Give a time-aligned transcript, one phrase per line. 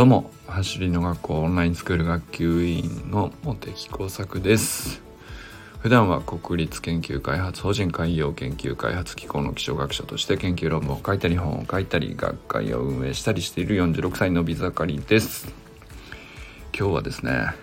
[0.00, 5.02] どうも走りの学校オンラインスクール学級委員の茂木耕作です。
[5.80, 15.52] 普段は国立研究開発法人海洋研究開発機構の気象学者として研究論文を書いたり本を書いたり学会を運営したりしている46歳のビザカリです。
[16.74, 17.54] 今日はですね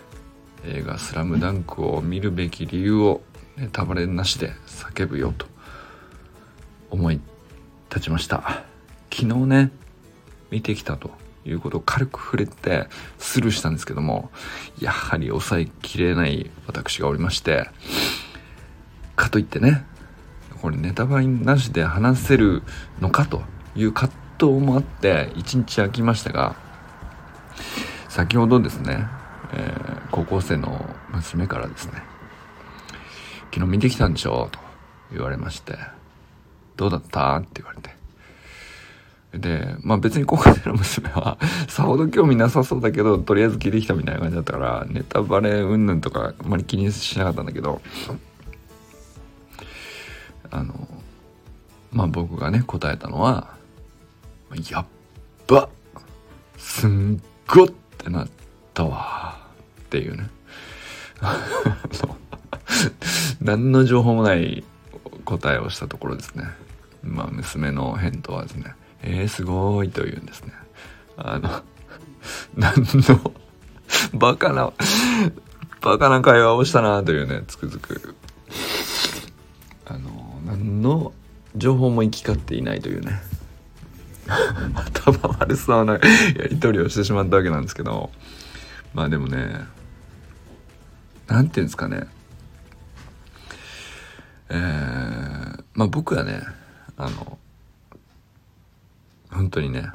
[0.63, 3.23] 映画「スラムダンクを見るべき理由を
[3.55, 5.47] ネタバレなしで叫ぶよと
[6.91, 7.19] 思い
[7.89, 8.63] 立ちました。
[9.11, 9.71] 昨日ね
[10.51, 11.09] 見てきたと。
[11.49, 12.87] いうことを軽く触れて
[13.17, 14.29] スルーしたんですけども
[14.79, 17.69] やはり抑えきれない私がおりまして
[19.15, 19.85] かといってね
[20.61, 22.63] これネタバレなしで話せる
[22.99, 23.43] のかと
[23.75, 26.55] いう葛藤もあって一日空きましたが
[28.09, 29.07] 先ほどですね、
[29.53, 32.03] えー、高校生の娘からですね
[33.53, 34.49] 昨日見てきたんでしょ？
[34.51, 34.59] と
[35.11, 35.77] 言われまして
[36.75, 37.37] どうだった？
[37.37, 37.96] って言われて。
[39.39, 47.81] で、まあ別に高校生の娘は さほど興味なさそうだけど、とりあえず聞いてきたみたいな感じだったから、ネタバレうんぬんとかあまり気にしなかったんだけど、
[50.49, 50.87] あの、
[51.91, 53.55] まあ僕がね、答えたのは、
[54.69, 54.85] やっ
[55.47, 55.69] ば
[56.57, 58.27] すんごってなっ
[58.73, 59.37] たわ
[59.81, 60.29] っていうね。
[63.41, 64.63] 何の情報もない
[65.25, 66.45] 答えをしたところですね。
[67.03, 70.53] まあ娘の返答はですね、えー、すごいというんですね。
[71.17, 71.63] あの、
[72.55, 73.33] 何の、
[74.13, 74.71] バカな、
[75.81, 78.15] バカな会話をしたなというね、つくづく。
[79.85, 81.13] あの、何の
[81.55, 83.21] 情報も行き交っていないというね。
[84.75, 85.99] 頭悪そうなや
[86.49, 88.11] り取りをしてしまったわけなんですけど、
[88.93, 89.65] まあでもね、
[91.27, 92.07] なんていうんですかね。
[94.49, 96.41] えー、まあ僕はね、
[96.97, 97.36] あの、
[99.47, 99.89] 本当にね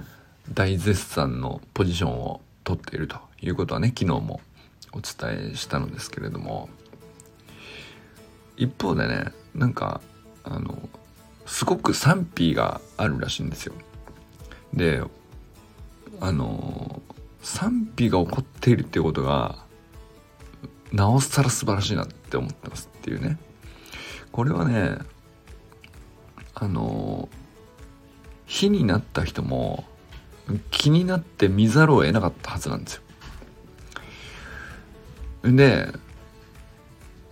[0.50, 4.40] 大絶賛のポジションを取っているということはね昨日も
[4.92, 6.70] お伝えしたのですけれども
[8.56, 10.00] 一方でねなんか
[10.42, 10.88] あの
[11.44, 13.74] すごく賛否があるらしいんですよ。
[14.72, 15.02] で
[16.20, 17.02] あの
[17.42, 19.58] 賛否が起こっているっていうことが
[20.92, 23.36] なおさら素晴らしいなって思ってますっていうね
[24.30, 24.96] これはね
[26.54, 27.28] あの
[28.52, 29.84] 火になった人も
[30.70, 33.02] 気になって見ざるを得なかったはずなんですよ。
[35.44, 35.88] で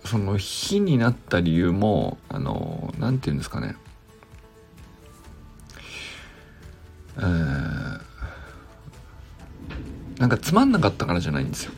[0.03, 3.75] その火になった理由もあの何て言うんですかね
[7.17, 8.01] えー、
[10.17, 11.71] なんかつまんなかったからじゃないんですよ。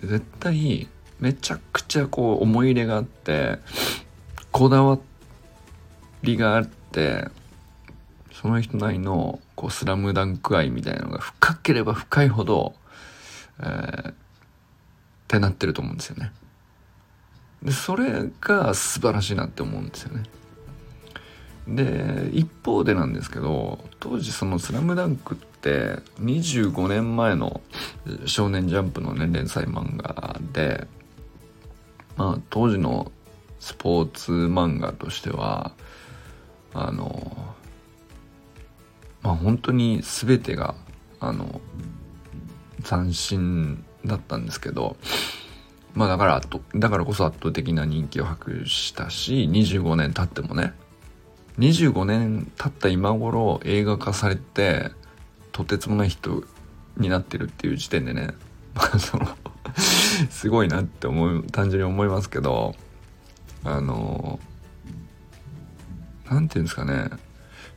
[0.00, 0.88] 絶対
[1.20, 3.58] めちゃくちゃこう思い入れがあって
[4.50, 4.98] こだわ
[6.22, 7.28] りがあって
[8.42, 12.74] その人なりのこうスラムダンク愛みたいなのが深ければ深いほど、
[13.60, 14.14] えー、っ
[15.28, 16.32] てなってると思うんですよね。
[17.62, 20.24] でそれが素晴らしいなって思うんですよね。
[21.68, 27.60] で一方でなんですけど当時その「スラムダンクって25年前の
[28.26, 30.88] 「少年ジャンプ」のね連載漫画で
[32.16, 33.12] まあ当時の
[33.60, 35.70] スポーツ漫画としては
[36.74, 37.36] あの
[39.22, 40.74] まあ本当に全てが
[41.20, 41.60] あの
[42.84, 44.96] 斬新だったんですけど
[45.94, 46.40] まあだから
[46.74, 50.72] だからこそ圧倒的な人気を博したし25年経ってもね
[51.58, 54.90] 25年経った今頃映画化されて
[55.52, 56.44] とてつもない人
[56.96, 58.28] になってるっていう時点でね
[58.74, 59.28] まあその
[60.30, 62.74] すごいなって思う単純に思いますけど
[63.64, 64.40] あの
[66.30, 67.10] 何て言うんですかね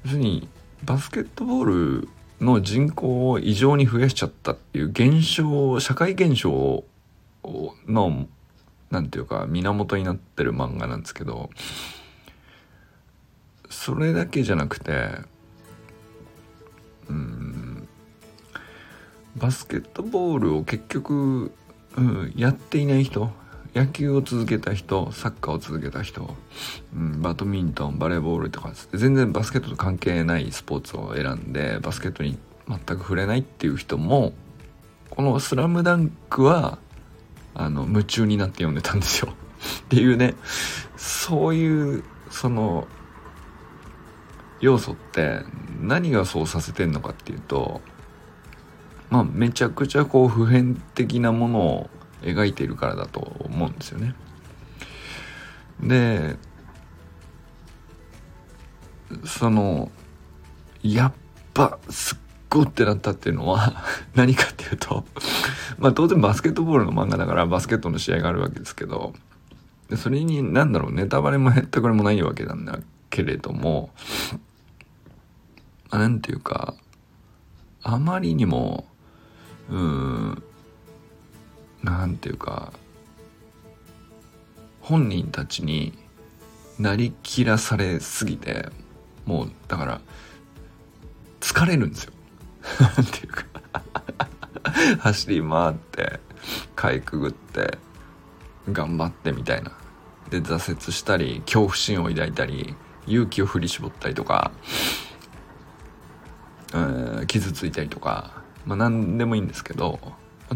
[0.06, 0.48] 要するに
[0.86, 2.10] バスケットボール
[2.40, 6.84] の人口を異常に増やしちゃったっていう現象社会現象
[7.88, 8.28] の
[8.92, 11.50] 何て言うか源になってる漫画なんですけど
[13.70, 15.10] それだけじゃなくて
[17.10, 17.88] うん
[19.36, 21.52] バスケットボールを結局、
[21.98, 23.32] うん、やっていない人
[23.76, 26.34] 野球を続けた人サッカーを続けた人、
[26.96, 32.38] うん、バドミントンバレーボールとか全然バスケットと関係ないスポーツを選んでバスケットに
[32.70, 34.32] 全く触れないっていう人も
[35.10, 36.80] この「スラムダンクは
[37.54, 39.34] あの夢中になって読んでたんですよ。
[39.84, 40.36] っていうね
[40.96, 42.88] そういうその
[44.62, 45.42] 要素って
[45.82, 47.82] 何がそうさせてんのかっていうと
[49.10, 51.90] まあめちゃくちゃこう普遍的なものを
[52.22, 54.16] 描いているからだと思うんですよね。
[55.82, 56.38] で
[59.26, 59.92] その
[60.82, 61.14] やっ
[61.54, 62.18] ぱすっ
[62.50, 63.84] こうってなったっていうのは
[64.16, 65.06] 何かっていうと
[65.78, 69.14] まあ当然バスケットボールの漫画だからバスケットの試合があるわけですけど
[69.98, 72.80] それに何だろうネタバレもへったくれもないわけなんだ
[73.10, 73.92] けれども
[75.92, 76.76] 何ていうか
[77.84, 78.88] あまりにも
[79.70, 80.44] うん
[81.86, 82.74] なんていうか
[84.82, 85.94] 本人たちに
[86.80, 88.70] なりきらされすぎて
[89.26, 90.02] もうだから
[91.40, 92.14] 疲れるんですよ。
[92.82, 93.46] なんていうか。
[95.00, 96.20] 走り回って
[96.76, 97.78] かいくぐって
[98.72, 99.72] 頑張ってみたいな。
[100.32, 104.52] で挫折したり恐怖心を抱いたり勇気を振り絞ったりとか、
[106.74, 110.00] え、傷ついたりとかまあ何でもいいんですけど、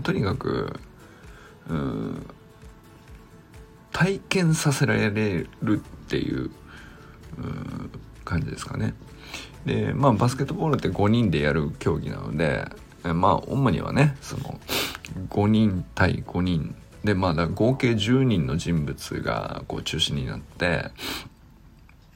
[0.01, 0.79] とにかく
[3.91, 5.47] 体験させられる
[6.05, 6.51] っていう
[8.25, 8.93] 感じですかね。
[9.65, 12.65] でまあバスケットボールって5人でやる競技なので
[13.03, 14.59] まあ主にはねその
[15.29, 20.91] 5人対5人でまあだ合計10人の人物がこう中心になって、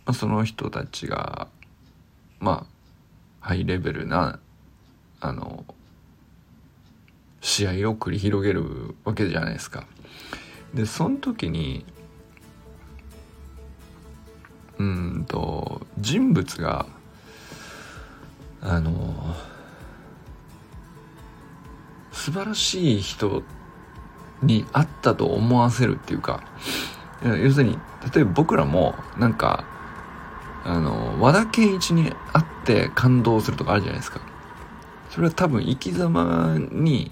[0.06, 1.48] まあ、その人たちが
[2.40, 2.66] ま
[3.42, 4.40] あハイレベルな
[5.20, 5.66] あの
[7.44, 9.86] 試合を繰り広げるわけじゃないですか。
[10.74, 11.86] でその時に
[14.80, 16.88] うんと人物が
[18.62, 19.36] あの
[22.12, 23.44] 素晴らしい人
[24.42, 26.44] に会ったと思わせるっていうか
[27.24, 27.78] 要するに
[28.14, 29.66] 例えば僕らもなんか
[30.64, 34.22] あの和田健一に会って感動するとかあるじゃないですか
[35.12, 37.12] それは多分生き様に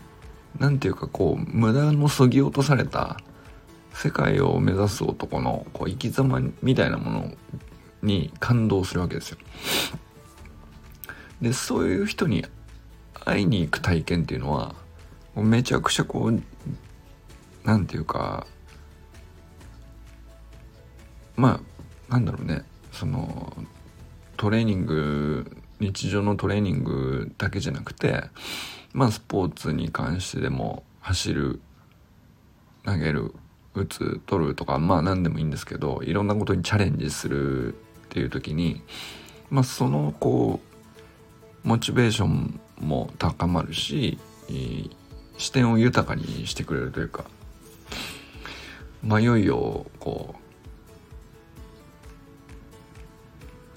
[0.60, 3.18] 何ていうかこう無駄のそぎ落とされた
[3.94, 7.32] 世界を目指す男のこう生き様みたいなもの
[8.02, 9.38] に感動するわけですよ。
[11.42, 12.46] でそういう人に
[13.14, 14.76] 会いに行く体験っていうのは
[15.36, 16.42] めちゃくちゃこう
[17.64, 18.46] 何て言うか
[21.36, 21.62] ま
[22.10, 23.54] あなんだろうねその
[24.38, 28.26] トレーニング日常のトレーニングだけじゃなくて
[28.94, 31.60] まあスポーツに関してでも走る
[32.86, 33.34] 投げる
[33.74, 37.78] 打つ取るとかまあ何でもいいんですけどいろんなことにチャレンジするっ
[38.10, 38.82] ていう時に
[39.50, 40.60] まあそのこ
[41.64, 44.18] うモチベーションも高まるし
[45.38, 47.26] 視点を豊かにしてくれるというか
[49.04, 50.36] 迷いをこ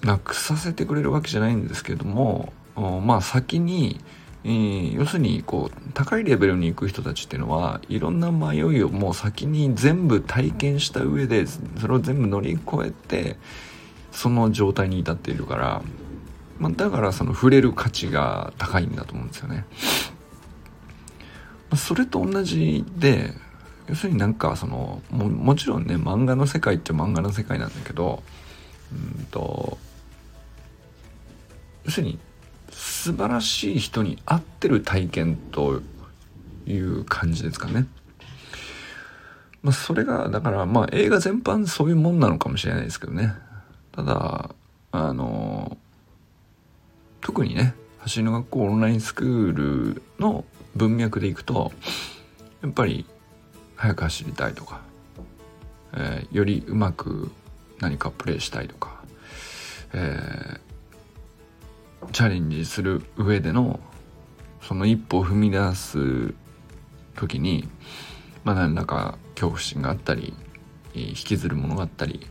[0.03, 3.99] うなくさせてくれるわけじゃないんですけどもまあ先に
[4.45, 13.37] えー、要するにこう高いレベルに行く人たちっていうのはいろんな迷いをもう先に全部体験した上でそれを全部乗り越えて
[14.11, 15.81] その状態に至っているから、
[16.59, 19.65] まあ、だからその触れる価値が高いんだと思うんですよね。
[21.75, 23.33] それと同じで
[23.87, 28.21] 要するになんかそのももちろんね漫画の世界って漫画の世界なんだけど
[28.93, 29.79] うんと
[31.83, 32.19] 要するに
[32.71, 35.81] 素晴らしい人に会ってる体験と
[36.65, 37.87] いう感じですかね。
[39.61, 43.33] まあ、それが、だから、まあ、映画全般そういうもんなのかもしれないですけどね。
[43.91, 44.49] ただ、
[44.91, 45.77] あの、
[47.21, 51.71] 特にね、走りの学校オンラインスクールの文脈でいくと、
[52.61, 53.05] やっぱり、
[53.75, 54.81] 早く走りたいとか、
[55.93, 57.31] えー、よりうまく
[57.79, 59.03] 何かプレイしたいとか、
[59.93, 60.59] え
[62.11, 63.79] チャレンジする上での
[64.61, 66.33] その一歩を踏み出す
[67.15, 67.67] 時に
[68.43, 70.33] まあ何らか恐怖心があったり
[70.93, 72.25] 引きずるものがあったり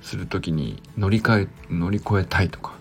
[0.00, 2.74] する時に乗り換え乗り越えたいとか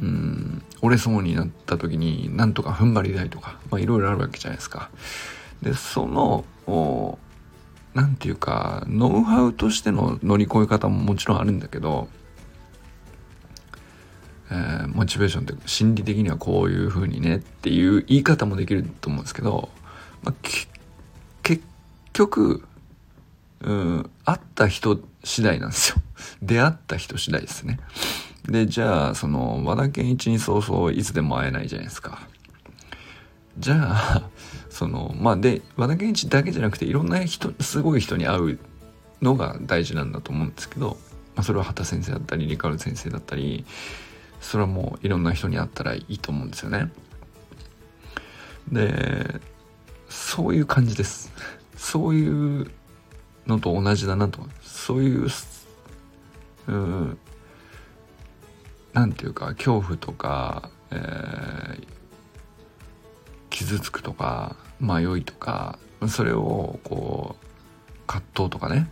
[0.00, 4.90] うん折れそうになった時になんとか踏ん張りたいとかいろいろあるわけじゃないですか。
[5.62, 6.44] でその
[7.94, 12.08] 何て言うかノウハウとしての乗り越え方ももちろんあるんだけど
[14.50, 19.68] えー、モチベーションって心理的にはこういう風にねっていう言い方もできると思うんですけど、
[20.22, 20.34] まあ、
[21.42, 21.62] 結
[22.12, 22.64] 局、
[23.60, 25.96] うん、会った人次第なんですよ。
[26.42, 27.78] 出会った人次第ですね。
[28.48, 32.20] で、じゃあ、その、和田健一にそうそういつでも会えないじゃないですか。
[33.58, 34.22] じゃあ、
[34.70, 38.58] その、まあ、で、和田健一だけじゃなくて、いろんな人、すごい人に会う
[39.20, 40.96] のが大事なんだと思うんですけど、
[41.34, 43.64] まあ、それは畑先生だったり、リカル先生だったり、
[44.46, 46.92] それはもういろんな人に会ったらいいと思うんですよね。
[48.70, 49.40] で
[50.08, 51.32] そういう感じです。
[51.76, 52.70] そういう
[53.48, 54.46] のと同じだなと。
[54.62, 55.26] そういう、
[56.68, 57.18] うん、
[58.92, 61.86] なんていうか恐怖とか、えー、
[63.50, 65.76] 傷つくとか迷いとか
[66.06, 68.88] それをこう葛藤とかね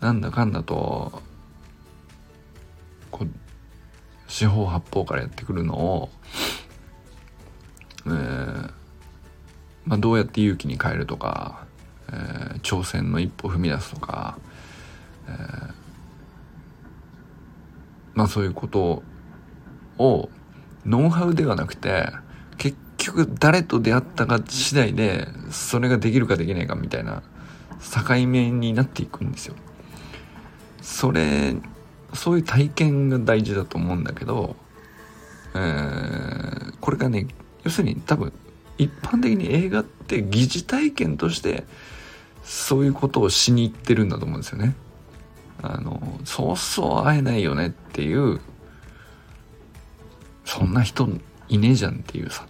[0.00, 1.22] なんだかんだと
[3.12, 3.47] こう
[4.28, 6.10] 四方八方からやってくるのを、
[8.06, 8.70] えー
[9.86, 11.66] まあ、どうやって勇気に変えるとか、
[12.08, 14.38] えー、挑戦の一歩踏み出すとか、
[15.26, 15.72] えー、
[18.14, 19.02] まあそういうこと
[19.96, 20.28] を
[20.84, 22.10] ノウハウではなくて
[22.58, 27.22] 結局誰と出会ったか次第でそれができるかできないかみたいな
[27.80, 29.54] 境目になっていくんですよ。
[30.82, 31.54] それ
[32.14, 34.56] そういう体験が大事だと思うんだけど、
[35.54, 37.26] えー、これがね
[37.64, 38.32] 要するに多分
[38.78, 41.64] 一般的に映画って疑似体験として
[42.44, 44.74] そういうことをしに行ってるんだと思うんですよね。
[45.60, 48.40] あのそうそう会えないよねっていう
[50.44, 51.08] そんな人
[51.48, 52.46] いねえじゃんっていうさ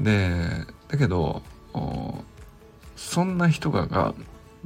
[0.00, 1.42] でだけど
[2.96, 4.14] そんな人がが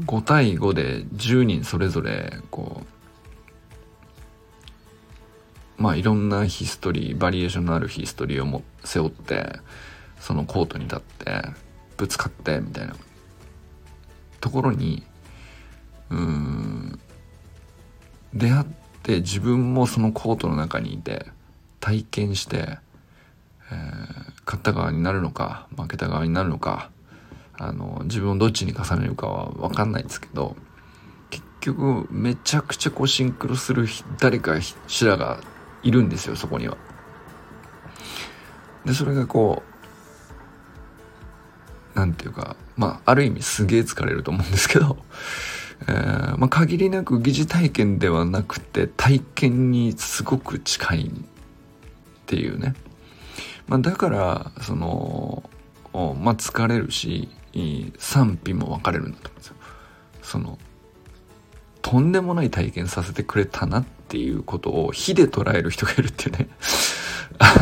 [0.05, 3.02] 5対5で10人それぞれこう
[5.83, 9.59] まあいろんなヒストリーバリエーションのあるヒストリーをも背負って
[10.21, 11.43] そのコートに立って
[11.97, 12.95] ぶつかってみたいな。
[14.41, 15.03] ところに
[16.11, 17.01] うん
[18.33, 18.67] 出会っ
[19.03, 21.27] て自分もそのコートの中にいて
[21.81, 22.79] 体験して、
[23.71, 23.79] えー、
[24.45, 26.91] 勝った側になるのか負けた側になるのか
[27.59, 30.57] あの自分をどっちに重ねるかは分かんないですけど
[31.31, 33.87] 結局めちゃくちゃこうシンクロする
[34.19, 35.41] 誰かしらが
[35.83, 36.77] いるんですよそこには。
[38.85, 39.63] でそれがこ
[41.95, 44.97] うなんていうかまあある意味すげえ疲れると思うんですけど、
[45.89, 51.11] えーまあ、限りなく疑似体験ではなくて体験にすごく近いっ
[52.27, 52.75] ていうね、
[53.69, 55.43] まあ、だからその
[55.93, 57.29] まあ疲れるし
[57.99, 59.57] 賛否も分かれるんだと思うんですよ。
[60.23, 60.59] その
[61.83, 66.51] とんでもない体験させてくれたなっていうことを火で捉える人がいるってね。
[67.41, 67.55] あ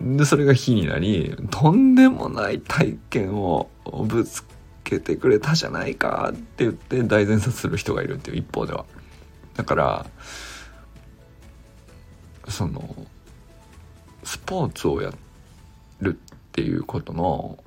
[0.00, 3.68] のでそれが火になりとんでもない体験を
[4.06, 4.44] ぶつ
[4.84, 8.84] けてくれたじゃないかって言って大前説する人がいるっていう一方では。
[9.56, 10.06] だから
[12.48, 12.94] その
[14.22, 15.12] スポーツをや
[16.00, 17.58] るっていうことの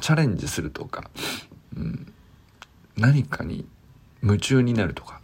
[0.00, 1.10] チャレンジするとか、
[1.76, 2.14] うん、
[2.96, 3.66] 何かに
[4.22, 5.20] 夢中になるとか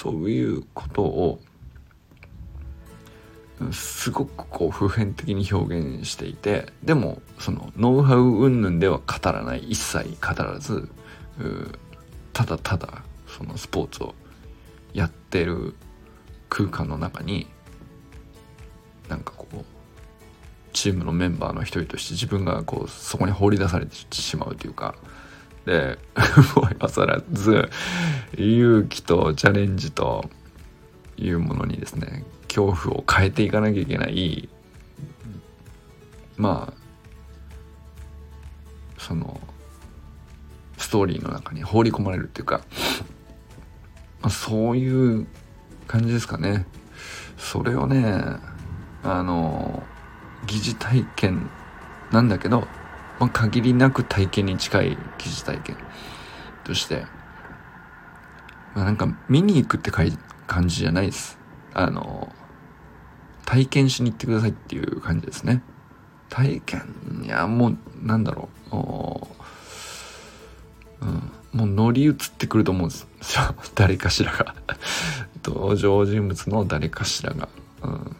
[0.00, 1.40] そういうことを
[3.70, 9.58] すごくこう普遍的に表現していてでもそのノウハウ云々では語らない。
[9.68, 10.88] 一切語らず
[12.32, 14.14] ただただそのスポーツを
[14.94, 15.74] やってる
[16.48, 17.46] 空間の中に
[19.10, 19.56] なんかこう
[20.72, 24.94] チームのメンバーの一人として自分がこうそこに放り出されてしまうというか
[25.70, 25.98] で
[26.56, 27.70] もう今更ず
[28.36, 30.28] 勇気とチャレンジと
[31.16, 34.48] いうものにですね恐怖を変えていかなきゃいけない
[36.36, 36.80] まあ
[38.98, 39.40] その
[40.76, 42.62] ストーリーの中に放り込まれるっていうか、
[44.22, 45.28] ま、そういう
[45.86, 46.66] 感じですかね。
[47.36, 48.24] それをね
[49.04, 49.82] あの
[50.46, 51.50] 疑似体験
[52.10, 52.66] なんだけど、
[53.20, 55.76] まあ、限りなく体験に近い疑似体験
[56.64, 57.04] として、
[58.74, 61.38] まあ、なんか見に行くって感じじゃないです。
[61.74, 62.32] あの、
[63.44, 65.62] 体験しに行ってくださいっていう感じですね。
[66.30, 68.76] 体験、いや、もう、なんだろう。
[71.02, 73.02] うん、もう乗り移ってくると思うんです
[73.36, 73.54] よ。
[73.74, 74.54] 誰かしらが。
[75.44, 77.48] 登場人物の誰かしらが。
[77.82, 78.16] うん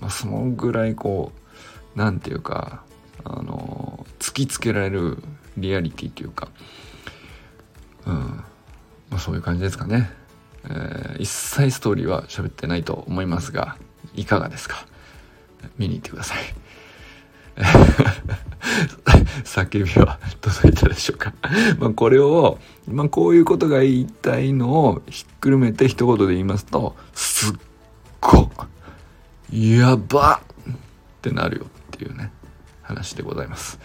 [0.00, 1.32] まあ、そのぐらいこ
[1.94, 2.82] う何て言うか
[3.22, 5.22] あの突きつけられる
[5.56, 6.48] リアリティというか、
[8.06, 8.14] うん。
[9.10, 10.10] まあ、そういう感じですかね、
[10.64, 13.76] えー、一切ストーリーは喋ってないと思いますが
[14.14, 14.86] いかがですか？
[15.78, 16.38] 見に行ってください。
[19.44, 21.32] 叫びは届いたでしょうか？
[21.78, 27.56] まあこれを、まあ、こういうことが言いたいのをひっくるめて一言で言いますとすっ
[28.20, 28.50] ご
[29.52, 30.72] やばっ
[31.22, 32.32] てなるよっていうね、
[32.94, 33.78] 話でございます。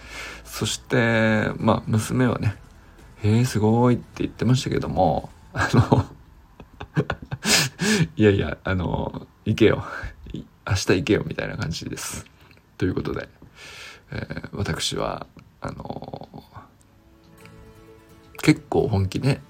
[0.44, 2.56] そして、まあ、娘はね、
[3.22, 6.06] へえ、すごいって言ってましたけども、あの
[8.16, 9.84] いやいや、あの、行けよ。
[10.32, 12.26] 明日行けよみたいな感じです。
[12.78, 13.28] ということで、
[14.12, 15.26] えー、私は、
[15.60, 16.28] あの
[18.42, 19.40] 結構本気で、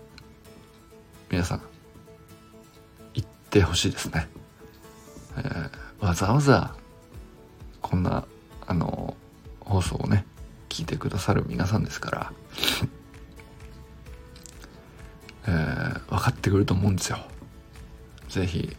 [1.30, 1.62] 皆さん、
[3.14, 4.28] 行ってほしいですね。
[5.36, 6.74] えーわざわざ
[7.82, 8.24] こんな
[8.66, 9.14] あの
[9.70, 10.24] 放送をね
[10.68, 12.32] 聞いてくださる皆さんですから
[15.46, 17.18] えー、分かってくると思うんですよ。
[18.28, 18.76] 是非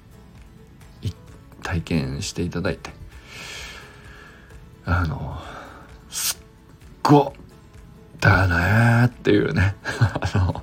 [1.63, 2.91] 体験していただいて。
[4.85, 5.39] あの
[6.09, 6.37] すっ
[7.03, 7.33] ご
[8.19, 9.75] だねっていうね。
[9.83, 10.61] あの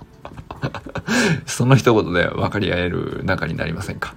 [1.47, 4.15] その一言で分かり合える仲になりませんか？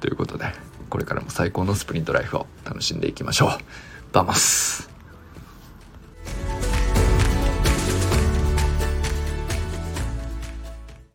[0.00, 0.52] ということで
[0.88, 3.50] これからも最高のスプリントライフを楽しんでいきましょう。
[4.12, 4.89] Vamos。